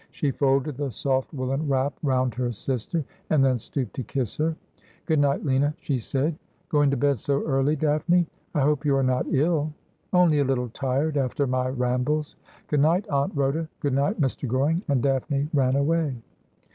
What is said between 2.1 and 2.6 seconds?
her